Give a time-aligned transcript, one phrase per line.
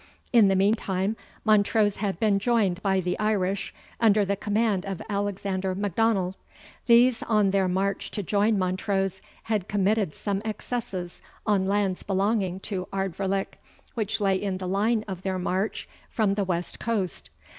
[0.33, 1.15] "In the meantime,
[1.45, 6.37] Montrose had been joined by the Irish under the command of Alexander Macdonald;
[6.87, 12.87] these, on their march to join Montrose, had committed some excesses on lands belonging to
[12.91, 13.59] Ardvoirlich,
[13.93, 17.29] which lay in the line of their march from the west coast.